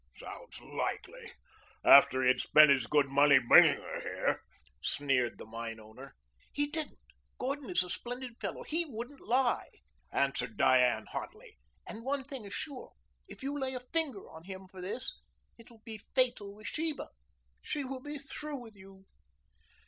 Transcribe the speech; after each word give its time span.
"Sounds 0.15 0.59
likely 0.61 1.31
after 1.83 2.23
he 2.23 2.27
had 2.29 2.39
spent 2.41 2.71
his 2.71 2.87
good 2.87 3.05
money 3.07 3.37
bringing 3.37 3.79
her 3.79 4.01
here," 4.01 4.41
sneered 4.81 5.37
the 5.37 5.45
mine 5.45 5.79
owner. 5.79 6.15
"He 6.51 6.65
didn't. 6.65 6.97
Gordon 7.37 7.69
is 7.69 7.83
a 7.83 7.89
splendid 7.91 8.39
fellow. 8.39 8.63
He 8.63 8.83
wouldn't 8.83 9.21
lie," 9.21 9.69
answered 10.11 10.57
Diane 10.57 11.05
hotly. 11.11 11.59
"And 11.87 12.03
one 12.03 12.23
thing 12.23 12.45
is 12.45 12.53
sure 12.55 12.93
if 13.27 13.43
you 13.43 13.55
lay 13.55 13.75
a 13.75 13.79
finger 13.79 14.27
on 14.27 14.45
him 14.45 14.67
for 14.67 14.81
this, 14.81 15.21
it 15.59 15.69
will 15.69 15.83
be 15.85 15.99
fatal 15.99 16.55
with 16.55 16.65
Sheba. 16.65 17.09
She 17.61 17.83
will 17.83 18.01
be 18.01 18.17
through 18.17 18.57
with 18.59 18.75
you." 18.75 19.05